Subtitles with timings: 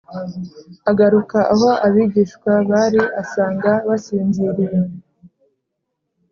[0.89, 4.79] Agaruka aho abigishwa bari asanga basinziriye